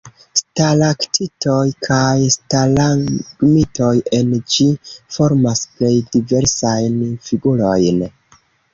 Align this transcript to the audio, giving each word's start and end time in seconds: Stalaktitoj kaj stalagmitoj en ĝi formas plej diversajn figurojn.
Stalaktitoj 0.39 1.65
kaj 1.87 2.15
stalagmitoj 2.37 3.93
en 4.23 4.35
ĝi 4.57 4.69
formas 5.19 5.65
plej 5.79 5.95
diversajn 6.19 7.01
figurojn. 7.31 8.07